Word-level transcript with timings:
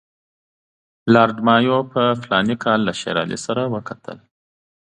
لارډ 1.13 1.37
مایو 1.47 1.77
په 1.91 2.01
فلاني 2.21 2.55
کال 2.63 2.79
کې 2.81 2.85
له 2.87 2.93
شېر 2.99 3.15
علي 3.23 3.37
سره 3.45 3.61
وکتل. 3.73 4.17